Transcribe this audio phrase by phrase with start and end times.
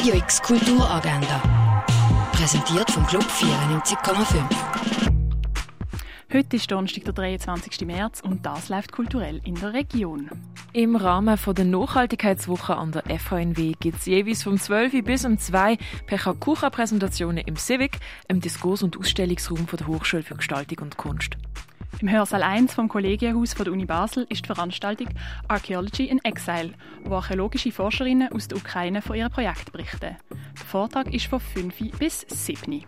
[0.00, 1.42] Radio X Kulturagenda.
[2.32, 4.42] Präsentiert vom Club 94,5.
[6.32, 7.86] Heute ist Donnerstag, der 23.
[7.86, 10.30] März und das läuft kulturell in der Region.
[10.72, 15.76] Im Rahmen der Nachhaltigkeitswoche an der FHNW gibt es jeweils vom 12 bis um 2
[16.06, 21.36] Pekakucha-Präsentationen im Civic, im Diskurs- und Ausstellungsraum der Hochschule für Gestaltung und Kunst.
[22.00, 25.08] Im Hörsaal 1 vom Kollegienhaus der Uni Basel ist die Veranstaltung
[25.48, 26.72] Archaeology in Exile,
[27.04, 30.16] wo archäologische Forscherinnen aus der Ukraine von ihrem Projekt berichten.
[30.30, 32.84] Der Vortrag ist von 5 bis 7.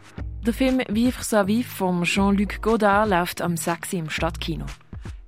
[0.46, 4.64] Der Film Vivre sa vie von Jean-Luc Godard läuft am 6 im Stadtkino.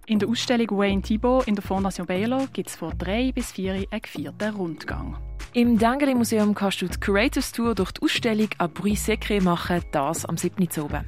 [0.07, 3.87] In der Ausstellung Wayne Thibault in der Fondation Baylor gibt es von 3 bis 4
[3.91, 5.19] einen vierten Rundgang.
[5.53, 9.83] Im Dengeli Museum kannst du die Curators Tour durch die Ausstellung à Bruit Secret machen,
[9.93, 10.69] das am 7.
[10.83, 11.05] oben.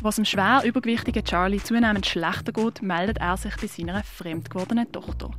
[0.00, 4.90] Was dem schwer übergewichtigen Charlie zunehmend schlechter geht, meldet er sich bei seiner fremd gewordenen
[4.90, 5.30] Tochter.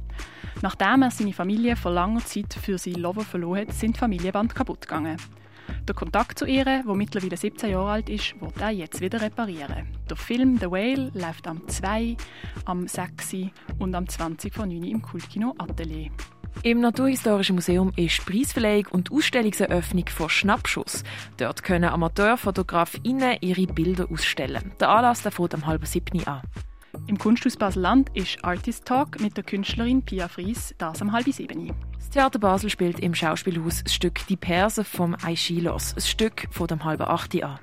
[0.61, 4.55] Nachdem er seine Familie vor langer Zeit für seinen Lover verloren hat, sind die Familienband
[4.55, 5.17] kaputt gegangen.
[5.87, 9.87] Der Kontakt zu ihr, wo mittlerweile 17 Jahre alt ist, wird er jetzt wieder reparieren.
[10.09, 12.15] Der Film The Whale läuft am 2,
[12.65, 13.35] am 6
[13.79, 16.09] und am 20 von 9 im Kultkino Atelier.
[16.61, 21.03] Im Naturhistorischen Museum ist Preisverleihung und Ausstellungseröffnung von Schnappschuss.
[21.37, 24.71] Dort können Amateurfotografinnen ihre Bilder ausstellen.
[24.79, 26.41] Der Anlass fängt am halben siebten an.
[27.07, 31.73] Im Kunsthaus Basel-Land ist Artist Talk mit der Künstlerin Pia Fries, das am halben siebten.
[31.97, 36.67] Das Theater Basel spielt im Schauspielhaus das Stück Die Perse vom Aeschylus, ein Stück von
[36.67, 37.59] dem halben achten an.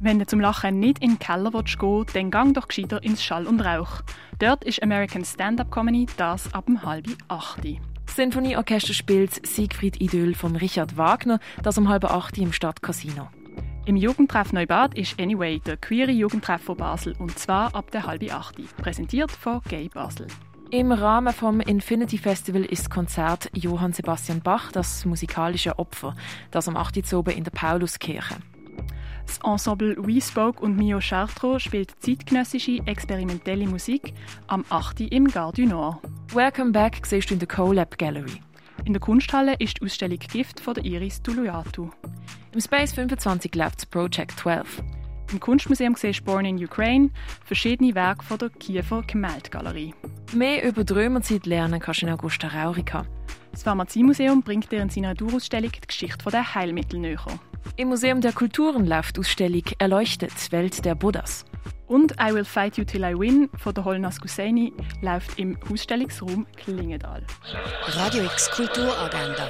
[0.00, 3.22] Wenn du zum Lachen nicht in den Keller willst gehen dann gang doch gescheiter ins
[3.22, 4.02] Schall und Rauch.
[4.40, 7.78] Dort ist American Stand-Up Comedy, das ab dem halben achten.
[8.12, 13.30] Das Sinfonieorchester spielt Siegfried Idyll von Richard Wagner, das um halb acht im Stadtcasino.
[13.86, 18.30] Im Jugendtreff Neubad ist Anyway der queere Jugendtreff von Basel und zwar ab der halben
[18.30, 18.56] acht.
[18.76, 20.26] Präsentiert von Gay Basel.
[20.70, 26.14] Im Rahmen vom Infinity Festival ist das Konzert Johann Sebastian Bach, das musikalische Opfer,
[26.50, 27.14] das am 8.
[27.14, 28.36] oben in der Pauluskirche.
[29.32, 34.12] Das Ensemble We Spoke und Mio Chartreux spielt zeitgenössische experimentelle Musik
[34.46, 35.00] am 8.
[35.10, 36.00] im Gare du Nord.
[36.34, 38.42] Welcome Back siehst du in der CoLab Gallery.
[38.84, 41.88] In der Kunsthalle ist die Ausstellung Gift von der Iris Tuluiatu.
[42.52, 44.82] Im Space 25 läuft das Project 12.
[45.32, 47.08] Im Kunstmuseum siehst du Born in Ukraine
[47.42, 49.94] verschiedene Werke von der Kiefer Gemäldgalerie.
[50.34, 53.06] Mehr über die Römerzeit lernen kannst du in Augusta Raurica.
[53.50, 57.40] Das Pharmaziemuseum bringt dir in seiner Durausstellung die Geschichte der Heilmittel näher.
[57.76, 61.44] Im Museum der Kulturen läuft die Ausstellung Erleuchtet, Welt der Buddhas.
[61.86, 66.46] Und I Will Fight You Till I Win von der Holnas Gusseini läuft im Ausstellungsraum
[66.56, 67.22] Klingendal.
[67.88, 69.48] Radio X Kulturagenda.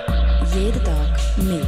[0.55, 1.63] Jeden Tag mehr.